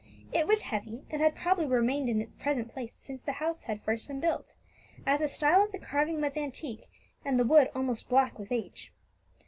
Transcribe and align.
It 0.33 0.47
was 0.47 0.61
heavy, 0.63 1.05
and 1.11 1.21
had 1.21 1.35
probably 1.35 1.67
remained 1.67 2.09
in 2.09 2.21
its 2.21 2.33
present 2.33 2.69
place 2.69 2.95
since 2.99 3.21
the 3.21 3.33
house 3.33 3.61
had 3.61 3.83
first 3.83 4.07
been 4.07 4.19
built, 4.19 4.55
as 5.05 5.19
the 5.19 5.27
style 5.27 5.63
of 5.63 5.71
the 5.71 5.77
carving 5.77 6.19
was 6.21 6.35
antique, 6.35 6.87
and 7.23 7.39
the 7.39 7.45
wood 7.45 7.69
almost 7.75 8.09
black 8.09 8.39
with 8.39 8.51
age. 8.51 8.91